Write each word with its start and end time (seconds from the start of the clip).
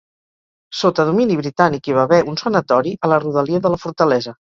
Sota 0.77 1.03
domini 1.09 1.35
britànic 1.41 1.89
hi 1.89 1.95
va 1.97 2.05
haver 2.09 2.19
un 2.31 2.39
sanatori 2.45 2.95
a 2.95 3.11
la 3.13 3.21
rodalia 3.25 3.61
de 3.67 3.73
la 3.75 3.81
fortalesa. 3.85 4.35